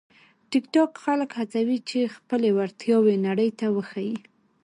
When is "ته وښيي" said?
3.59-4.15